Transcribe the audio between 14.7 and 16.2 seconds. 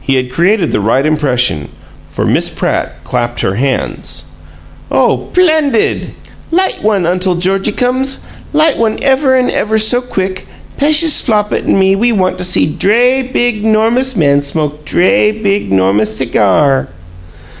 dray, big, 'normous